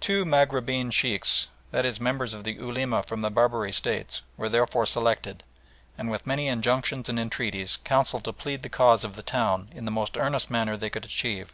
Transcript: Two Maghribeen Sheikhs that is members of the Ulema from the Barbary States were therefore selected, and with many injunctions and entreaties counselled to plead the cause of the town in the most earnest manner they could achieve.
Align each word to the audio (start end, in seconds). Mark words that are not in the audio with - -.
Two 0.00 0.24
Maghribeen 0.24 0.90
Sheikhs 0.90 1.48
that 1.70 1.84
is 1.84 2.00
members 2.00 2.32
of 2.32 2.44
the 2.44 2.52
Ulema 2.56 3.02
from 3.02 3.20
the 3.20 3.28
Barbary 3.30 3.72
States 3.72 4.22
were 4.38 4.48
therefore 4.48 4.86
selected, 4.86 5.44
and 5.98 6.10
with 6.10 6.26
many 6.26 6.48
injunctions 6.48 7.10
and 7.10 7.20
entreaties 7.20 7.76
counselled 7.84 8.24
to 8.24 8.32
plead 8.32 8.62
the 8.62 8.70
cause 8.70 9.04
of 9.04 9.16
the 9.16 9.22
town 9.22 9.68
in 9.72 9.84
the 9.84 9.90
most 9.90 10.16
earnest 10.16 10.50
manner 10.50 10.78
they 10.78 10.88
could 10.88 11.04
achieve. 11.04 11.52